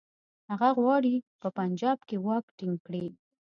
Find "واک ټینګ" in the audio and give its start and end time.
2.25-2.77